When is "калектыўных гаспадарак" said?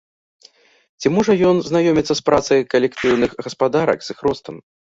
2.73-3.97